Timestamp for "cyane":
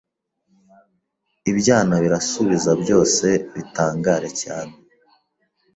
4.41-4.73